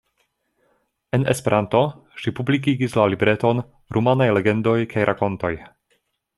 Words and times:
En 1.17 1.27
Esperanto, 1.33 1.81
ŝi 2.23 2.33
publikigis 2.41 2.97
la 3.01 3.07
libreton 3.15 3.63
"Rumanaj 3.99 4.31
legendoj 4.41 4.77
kaj 4.95 5.09
rakontoj". 5.13 5.55